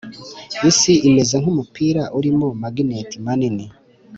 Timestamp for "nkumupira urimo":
1.41-2.47